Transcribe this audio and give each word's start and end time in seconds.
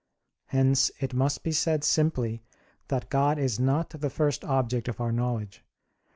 Hence 0.47 0.89
it 0.99 1.13
must 1.13 1.43
be 1.43 1.51
said 1.51 1.83
simply 1.83 2.41
that 2.87 3.11
God 3.11 3.37
is 3.37 3.59
not 3.59 3.91
the 3.91 4.09
first 4.09 4.43
object 4.43 4.87
of 4.87 4.99
our 4.99 5.11
knowledge. 5.11 5.63